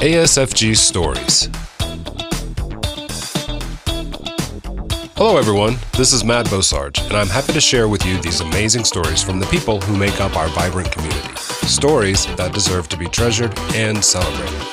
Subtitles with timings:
[0.00, 1.50] ASFG Stories.
[5.14, 5.76] Hello, everyone.
[5.92, 9.38] This is Matt Bosarge, and I'm happy to share with you these amazing stories from
[9.38, 11.34] the people who make up our vibrant community.
[11.66, 14.66] Stories that deserve to be treasured and celebrated.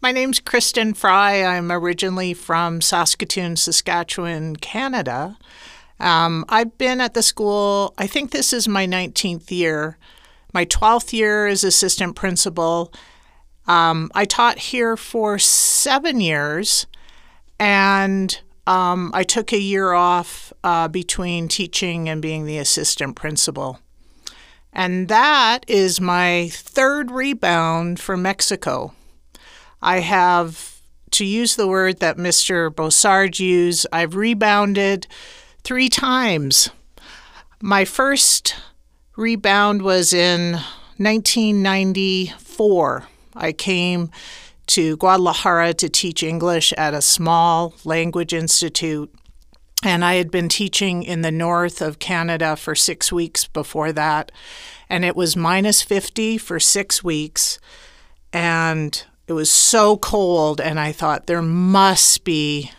[0.00, 1.44] My name's Kristen Fry.
[1.44, 5.36] I'm originally from Saskatoon, Saskatchewan, Canada.
[6.02, 9.96] Um, I've been at the school, I think this is my 19th year.
[10.52, 12.92] My 12th year as assistant principal.
[13.66, 16.86] Um, I taught here for seven years,
[17.58, 23.78] and um, I took a year off uh, between teaching and being the assistant principal.
[24.72, 28.92] And that is my third rebound from Mexico.
[29.80, 30.80] I have,
[31.12, 32.70] to use the word that Mr.
[32.70, 35.06] Bosarge used, I've rebounded
[35.64, 36.70] three times.
[37.60, 38.54] My first
[39.16, 40.52] rebound was in
[40.98, 43.04] 1994.
[43.34, 44.10] I came
[44.68, 49.12] to Guadalajara to teach English at a small language institute.
[49.84, 54.30] And I had been teaching in the north of Canada for six weeks before that.
[54.88, 57.58] And it was minus 50 for six weeks.
[58.32, 62.70] And it was so cold, and I thought there must be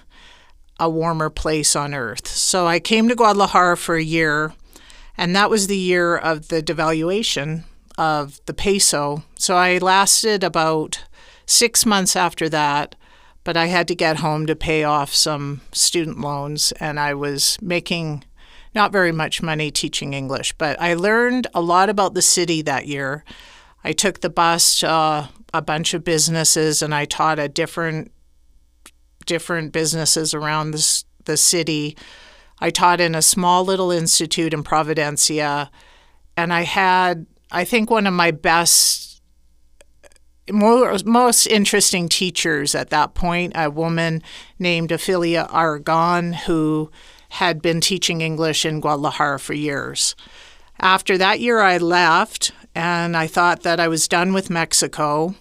[0.79, 2.27] a warmer place on earth.
[2.27, 4.53] So I came to Guadalajara for a year,
[5.17, 7.63] and that was the year of the devaluation
[7.97, 9.23] of the peso.
[9.35, 11.03] So I lasted about
[11.45, 12.95] six months after that,
[13.43, 17.57] but I had to get home to pay off some student loans, and I was
[17.61, 18.23] making
[18.73, 22.87] not very much money teaching English, but I learned a lot about the city that
[22.87, 23.23] year.
[23.83, 28.11] I took the bus to uh, a bunch of businesses and I taught a different
[29.25, 31.97] different businesses around this, the city.
[32.59, 35.69] I taught in a small little institute in Providencia
[36.35, 39.21] and I had I think one of my best
[40.51, 44.21] more, most interesting teachers at that point, a woman
[44.59, 46.91] named Ophelia Aragon, who
[47.29, 50.15] had been teaching English in Guadalajara for years.
[50.79, 55.35] After that year, I left and I thought that I was done with Mexico.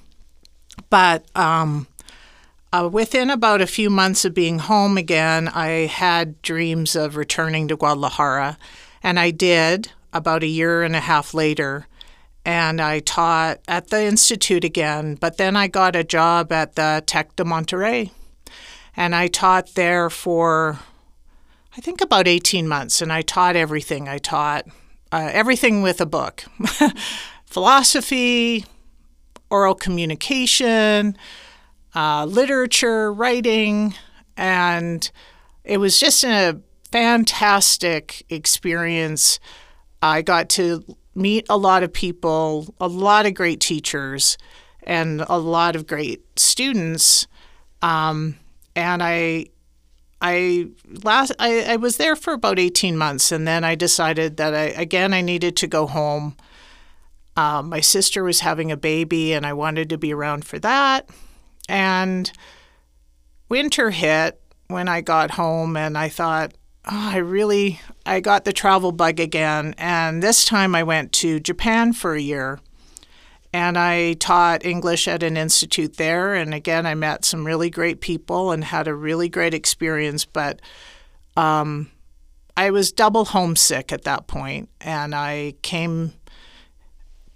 [0.89, 1.87] But um,
[2.73, 7.69] uh, within about a few months of being home again, I had dreams of returning
[7.69, 8.57] to Guadalajara,
[9.03, 11.87] and I did about a year and a half later.
[12.45, 17.03] And I taught at the Institute again, but then I got a job at the
[17.07, 18.11] Tec de Monterrey.
[18.97, 20.81] And I taught there for,
[21.77, 23.01] I think, about 18 months.
[23.01, 24.09] And I taught everything.
[24.09, 24.67] I taught
[25.13, 26.45] uh, everything with a book
[27.45, 28.65] philosophy,
[29.49, 31.17] oral communication,
[31.95, 33.95] uh, literature, writing,
[34.37, 35.11] and
[35.65, 36.61] it was just a
[36.91, 39.41] fantastic experience.
[40.01, 44.39] I got to meet a lot of people, a lot of great teachers,
[44.83, 47.27] and a lot of great students.
[47.83, 48.37] Um,
[48.75, 49.47] and I,
[50.21, 50.69] I
[51.05, 54.67] last I, I was there for about eighteen months, and then I decided that I
[54.81, 56.37] again I needed to go home.
[57.37, 61.09] Um, my sister was having a baby, and I wanted to be around for that.
[61.73, 62.31] And
[63.49, 64.39] winter hit
[64.69, 66.53] when I got home, and I thought,
[66.85, 69.75] oh, I really I got the travel bug again.
[69.79, 72.61] And this time I went to Japan for a year.
[73.55, 76.35] And I taught English at an institute there.
[76.35, 80.27] And again, I met some really great people and had a really great experience.
[80.27, 80.61] But
[81.39, 81.91] um,
[82.55, 86.13] I was double homesick at that point, and I came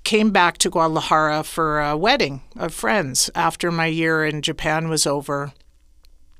[0.06, 5.04] came back to Guadalajara for a wedding of friends after my year in Japan was
[5.04, 5.52] over.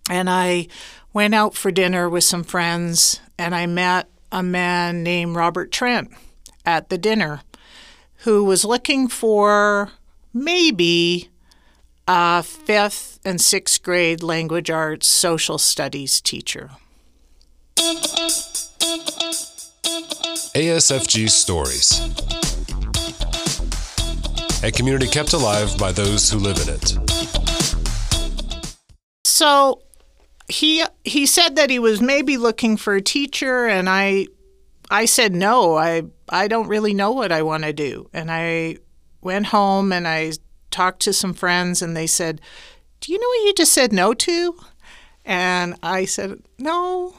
[0.08, 0.68] And I
[1.12, 6.12] went out for dinner with some friends and I met a man named Robert Trent
[6.64, 7.40] at the dinner
[8.18, 9.90] who was looking for
[10.32, 11.28] maybe
[12.06, 16.70] a fifth and sixth grade language arts social studies teacher.
[20.54, 22.45] ASFG Stories
[24.66, 26.98] a community kept alive by those who live in it.
[29.24, 29.80] So
[30.48, 34.26] he he said that he was maybe looking for a teacher and I
[34.90, 38.10] I said no, I I don't really know what I want to do.
[38.12, 38.78] And I
[39.20, 40.32] went home and I
[40.72, 42.40] talked to some friends and they said,
[43.00, 44.58] "Do you know what you just said no to?"
[45.24, 47.14] And I said, "No."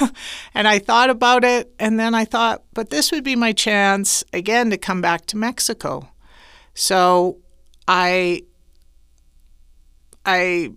[0.54, 4.22] and I thought about it and then I thought, but this would be my chance
[4.32, 6.10] again to come back to Mexico.
[6.74, 7.38] So
[7.86, 8.42] I
[10.26, 10.72] I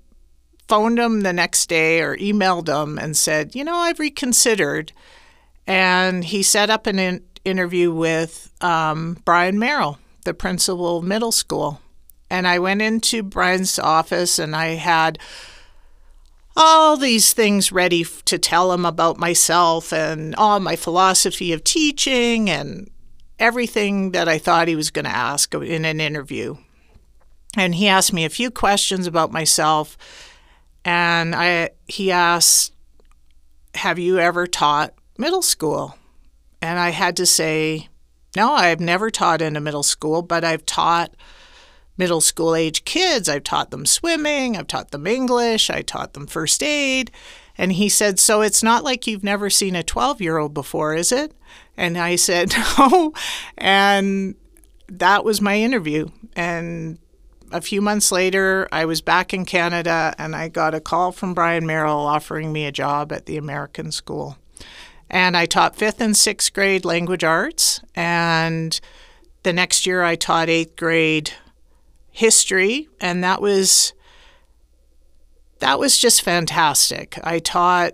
[0.68, 4.92] phoned him the next day or emailed him and said, you know, I've reconsidered.
[5.66, 11.32] And he set up an in- interview with um, Brian Merrill, the principal of middle
[11.32, 11.82] school.
[12.30, 15.18] And I went into Brian's office and I had
[16.58, 22.50] all these things ready to tell him about myself and all my philosophy of teaching
[22.50, 22.90] and
[23.40, 26.58] everything that I thought he was going to ask in an interview.
[27.56, 29.98] And he asked me a few questions about myself
[30.86, 32.74] and I he asked
[33.76, 35.98] have you ever taught middle school?
[36.62, 37.90] And I had to say,
[38.36, 41.14] no, I've never taught in a middle school, but I've taught
[41.98, 43.30] middle school age kids.
[43.30, 47.12] I've taught them swimming, I've taught them English, I taught them first aid.
[47.58, 50.96] And he said, So it's not like you've never seen a 12 year old before,
[50.96, 51.34] is it?
[51.76, 53.14] And I said, No.
[53.58, 54.36] And
[54.88, 56.10] that was my interview.
[56.36, 57.00] And
[57.52, 61.34] a few months later, I was back in Canada and I got a call from
[61.34, 64.38] Brian Merrill offering me a job at the American School.
[65.10, 67.82] And I taught fifth and sixth grade language arts.
[67.96, 68.80] And
[69.44, 71.32] the next year, I taught eighth grade
[72.12, 72.90] history.
[73.00, 73.94] And that was.
[75.60, 77.18] That was just fantastic.
[77.24, 77.94] I taught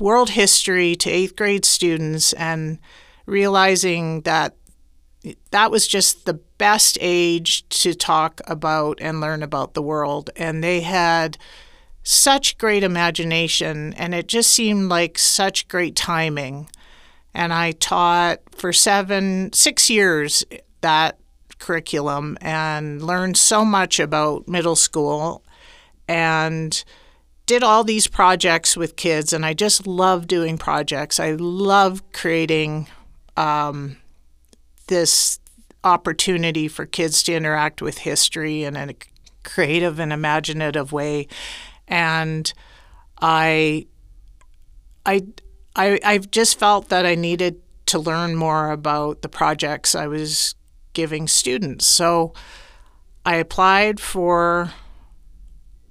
[0.00, 2.78] world history to eighth grade students and
[3.24, 4.56] realizing that
[5.50, 10.30] that was just the best age to talk about and learn about the world.
[10.36, 11.36] And they had
[12.02, 16.68] such great imagination, and it just seemed like such great timing.
[17.34, 20.44] And I taught for seven, six years
[20.82, 21.18] that
[21.58, 25.42] curriculum and learned so much about middle school
[26.08, 26.84] and
[27.46, 29.32] did all these projects with kids.
[29.32, 31.20] And I just love doing projects.
[31.20, 32.88] I love creating
[33.36, 33.96] um,
[34.88, 35.38] this
[35.84, 38.94] opportunity for kids to interact with history in a
[39.44, 41.28] creative and imaginative way
[41.88, 42.52] and
[43.20, 43.86] I,
[45.04, 45.26] I,
[45.74, 50.54] I, I've just felt that I needed to learn more about the projects I was
[50.92, 51.86] giving students.
[51.86, 52.32] So
[53.24, 54.72] I applied for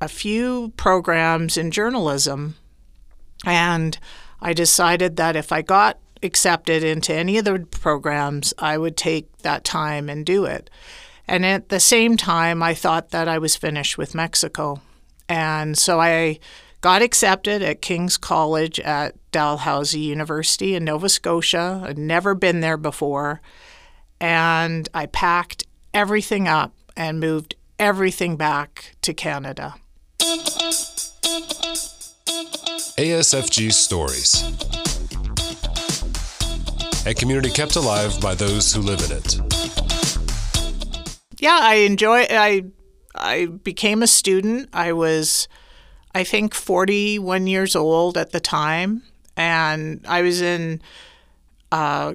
[0.02, 2.56] a few programs in journalism,
[3.46, 3.98] and
[4.42, 9.38] I decided that if I got accepted into any of the programs, I would take
[9.40, 10.70] that time and do it.
[11.28, 14.82] And at the same time, I thought that I was finished with Mexico.
[15.28, 16.40] And so I
[16.82, 21.82] got accepted at King's College at Dalhousie University in Nova Scotia.
[21.84, 23.42] I'd never been there before.
[24.20, 25.64] And I packed
[25.94, 29.76] everything up and moved everything back to Canada.
[32.98, 34.42] ASFG Stories.
[37.06, 39.36] A community kept alive by those who live in it.
[41.40, 42.64] Yeah, I enjoy I
[43.14, 44.70] I became a student.
[44.72, 45.50] I was,
[46.14, 49.04] I think, 41 years old at the time.
[49.36, 50.82] And I was in,
[51.72, 52.14] uh,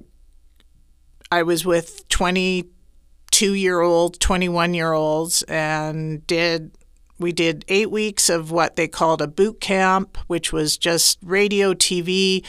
[1.30, 6.72] I was with 22 year old, 21 year olds, and did,
[7.20, 11.74] we did eight weeks of what they called a boot camp, which was just radio,
[11.74, 12.44] TV,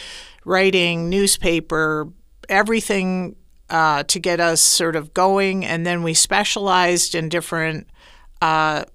[0.45, 2.07] writing, newspaper,
[2.47, 3.35] everything
[3.69, 5.65] uh, to get us sort of going.
[5.65, 7.87] And then we specialized in different
[8.41, 8.85] uh,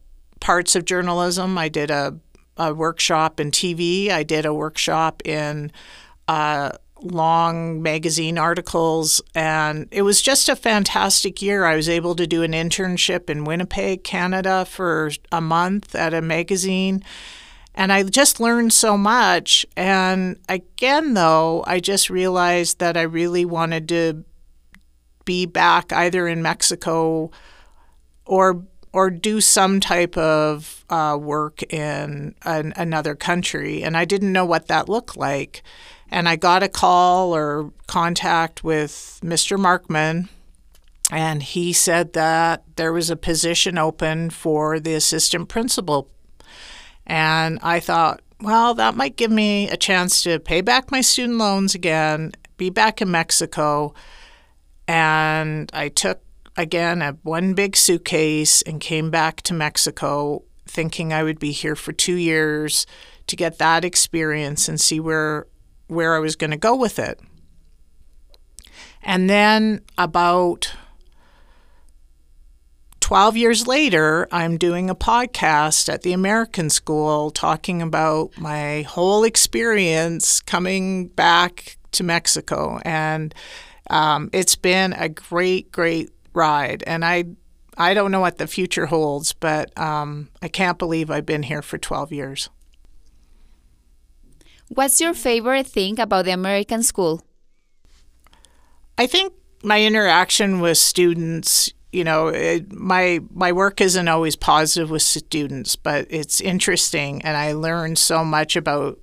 [0.41, 1.59] parts of journalism.
[1.59, 2.19] I did a,
[2.57, 4.09] a, workshop in TV.
[4.11, 5.71] I did a workshop in
[6.27, 6.73] uh,
[7.03, 11.65] long magazine articles, and it was just a fantastic year.
[11.65, 16.23] I was able to do an internship in Winnipeg, Canada, for a month at a
[16.23, 17.03] magazine.
[17.75, 19.67] And I just learned so much.
[19.77, 24.25] And again, though, I just realized that I really wanted to
[25.27, 27.31] be back either in Mexico
[28.25, 33.83] or or do some type of uh, work in an, another country.
[33.83, 35.63] And I didn't know what that looked like.
[36.09, 39.59] And I got a call or contact with Mr.
[39.59, 40.29] Markman,
[41.11, 46.09] and he said that there was a position open for the assistant principal.
[47.07, 51.39] And I thought, well, that might give me a chance to pay back my student
[51.39, 53.95] loans again, be back in Mexico.
[54.89, 56.21] And I took
[56.57, 61.77] again a one big suitcase and came back to Mexico thinking I would be here
[61.77, 62.87] for 2 years
[63.27, 65.47] to get that experience and see where
[65.89, 67.21] where I was going to go with it.
[69.03, 70.75] And then about
[73.01, 79.23] 12 years later, I'm doing a podcast at the American School talking about my whole
[79.23, 82.81] experience coming back to Mexico.
[82.85, 83.33] And
[83.91, 86.83] um, it's been a great, great ride.
[86.85, 87.27] And I,
[87.79, 91.63] I don't know what the future holds, but um, I can't believe I've been here
[91.63, 92.51] for 12 years.
[94.69, 97.23] What's your favorite thing about the American school?
[98.99, 99.33] I think
[99.63, 105.77] my interaction with students, you know, it, my my work isn't always positive with students,
[105.77, 108.99] but it's interesting, and I learn so much about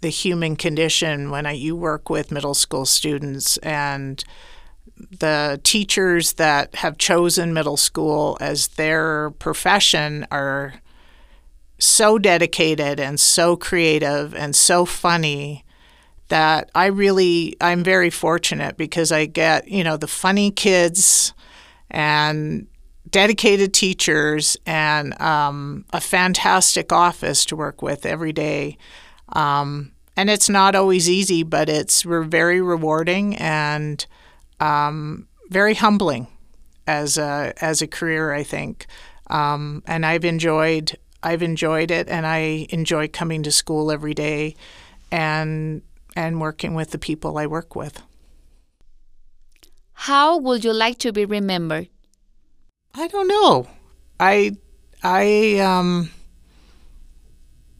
[0.00, 4.22] the human condition when I, you work with middle school students and
[5.20, 10.74] the teachers that have chosen middle school as their profession are
[11.82, 15.64] so dedicated and so creative and so funny
[16.28, 21.34] that I really I'm very fortunate because I get, you know, the funny kids
[21.90, 22.66] and
[23.10, 28.78] dedicated teachers and um, a fantastic office to work with every day.
[29.30, 34.06] Um, and it's not always easy, but it's very rewarding and
[34.60, 36.28] um, very humbling
[36.86, 38.32] as a as a career.
[38.32, 38.86] I think,
[39.28, 44.56] um, and I've enjoyed I've enjoyed it, and I enjoy coming to school every day,
[45.10, 45.82] and
[46.16, 48.02] and working with the people I work with.
[49.92, 51.88] How would you like to be remembered?
[52.94, 53.68] I don't know.
[54.18, 54.56] I
[55.02, 56.10] I um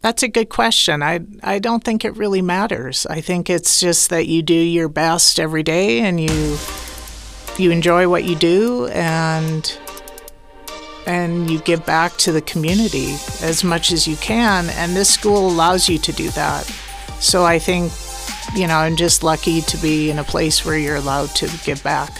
[0.01, 1.03] that's a good question.
[1.03, 3.07] I I don't think it really matters.
[3.07, 6.59] I think it's just that you do your best every day and you
[7.59, 9.79] you enjoy what you do and
[11.07, 15.49] and you give back to the community as much as you can and this school
[15.49, 16.65] allows you to do that.
[17.21, 17.93] So I think
[18.55, 21.83] you know, I'm just lucky to be in a place where you're allowed to give
[21.83, 22.11] back.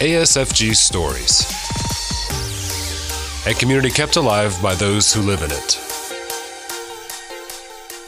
[0.00, 1.44] ASFG Stories.
[3.46, 5.78] A community kept alive by those who live in it.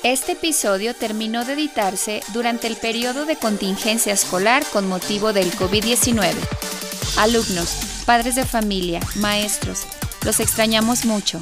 [0.03, 6.33] Este episodio terminó de editarse durante el periodo de contingencia escolar con motivo del COVID-19.
[7.19, 9.81] Alumnos, padres de familia, maestros,
[10.25, 11.39] los extrañamos mucho.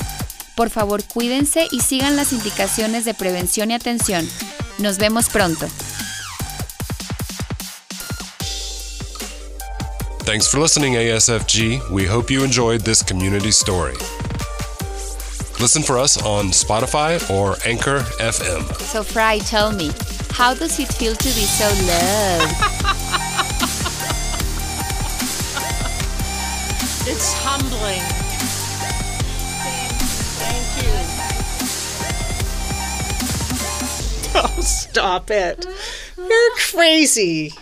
[0.56, 4.28] Por favor, cuídense y sigan las indicaciones de prevención y atención.
[4.78, 5.68] Nos vemos pronto.
[10.24, 11.90] Thanks for listening, ASFG.
[11.90, 13.94] We hope you enjoyed this community story.
[15.60, 18.64] Listen for us on Spotify or Anchor FM.
[18.80, 19.90] So, Fry, tell me,
[20.30, 23.20] how does it feel to be so loved?
[27.14, 28.02] it's humbling.
[30.40, 30.90] Thank you.
[34.36, 35.64] Oh, stop it.
[36.18, 37.52] You're crazy.